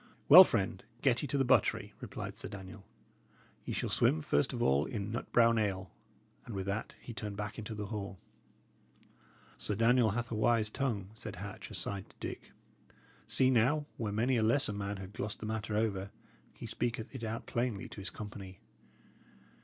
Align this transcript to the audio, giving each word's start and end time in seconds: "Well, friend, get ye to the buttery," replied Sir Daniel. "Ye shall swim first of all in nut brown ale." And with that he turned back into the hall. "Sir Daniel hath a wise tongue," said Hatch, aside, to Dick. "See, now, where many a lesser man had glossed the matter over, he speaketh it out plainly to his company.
"Well, 0.27 0.43
friend, 0.43 0.83
get 1.03 1.21
ye 1.21 1.27
to 1.27 1.37
the 1.37 1.45
buttery," 1.45 1.93
replied 1.99 2.35
Sir 2.35 2.47
Daniel. 2.47 2.87
"Ye 3.65 3.71
shall 3.71 3.91
swim 3.91 4.21
first 4.23 4.51
of 4.51 4.59
all 4.63 4.87
in 4.87 5.11
nut 5.11 5.31
brown 5.31 5.59
ale." 5.59 5.91
And 6.43 6.55
with 6.55 6.65
that 6.65 6.95
he 6.99 7.13
turned 7.13 7.37
back 7.37 7.59
into 7.59 7.75
the 7.75 7.85
hall. 7.85 8.17
"Sir 9.59 9.75
Daniel 9.75 10.09
hath 10.09 10.31
a 10.31 10.35
wise 10.35 10.71
tongue," 10.71 11.11
said 11.13 11.35
Hatch, 11.35 11.69
aside, 11.69 12.09
to 12.09 12.15
Dick. 12.19 12.51
"See, 13.27 13.51
now, 13.51 13.85
where 13.97 14.11
many 14.11 14.37
a 14.37 14.41
lesser 14.41 14.73
man 14.73 14.97
had 14.97 15.13
glossed 15.13 15.39
the 15.39 15.45
matter 15.45 15.77
over, 15.77 16.09
he 16.51 16.65
speaketh 16.65 17.13
it 17.13 17.23
out 17.23 17.45
plainly 17.45 17.87
to 17.89 18.01
his 18.01 18.09
company. 18.09 18.59